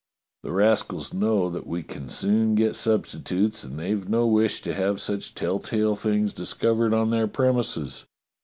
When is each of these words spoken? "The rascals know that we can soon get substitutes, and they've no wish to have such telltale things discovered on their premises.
"The 0.41 0.51
rascals 0.51 1.13
know 1.13 1.47
that 1.51 1.67
we 1.67 1.83
can 1.83 2.09
soon 2.09 2.55
get 2.55 2.75
substitutes, 2.75 3.63
and 3.63 3.77
they've 3.77 4.09
no 4.09 4.25
wish 4.25 4.59
to 4.63 4.73
have 4.73 4.99
such 4.99 5.35
telltale 5.35 5.95
things 5.95 6.33
discovered 6.33 6.91
on 6.95 7.11
their 7.11 7.27
premises. 7.27 8.05